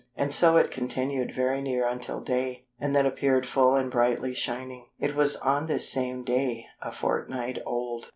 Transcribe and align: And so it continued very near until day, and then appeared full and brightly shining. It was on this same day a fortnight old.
And 0.15 0.33
so 0.33 0.57
it 0.57 0.71
continued 0.71 1.31
very 1.35 1.61
near 1.61 1.85
until 1.87 2.21
day, 2.21 2.65
and 2.79 2.95
then 2.95 3.05
appeared 3.05 3.45
full 3.47 3.75
and 3.75 3.91
brightly 3.91 4.33
shining. 4.33 4.87
It 4.97 5.13
was 5.13 5.35
on 5.35 5.67
this 5.67 5.87
same 5.91 6.23
day 6.23 6.65
a 6.81 6.91
fortnight 6.91 7.59
old. 7.67 8.09